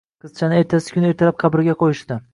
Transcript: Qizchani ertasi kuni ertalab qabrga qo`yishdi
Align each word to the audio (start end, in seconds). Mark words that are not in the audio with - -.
Qizchani 0.23 0.57
ertasi 0.61 0.95
kuni 0.97 1.09
ertalab 1.11 1.39
qabrga 1.45 1.77
qo`yishdi 1.85 2.23